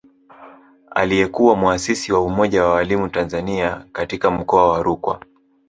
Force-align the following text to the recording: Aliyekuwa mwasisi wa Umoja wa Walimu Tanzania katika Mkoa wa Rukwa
Aliyekuwa 0.91 1.55
mwasisi 1.55 2.13
wa 2.13 2.21
Umoja 2.25 2.63
wa 2.63 2.69
Walimu 2.73 3.09
Tanzania 3.09 3.85
katika 3.91 4.31
Mkoa 4.31 4.67
wa 4.71 4.83
Rukwa 4.83 5.21